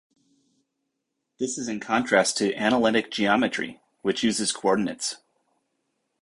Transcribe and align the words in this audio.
This 1.37 1.59
is 1.59 1.67
in 1.67 1.79
contrast 1.79 2.35
to 2.39 2.55
analytic 2.55 3.11
geometry, 3.11 3.79
which 4.01 4.23
uses 4.23 4.51
coordinates. 4.51 5.17